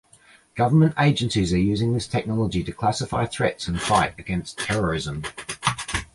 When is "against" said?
4.17-4.57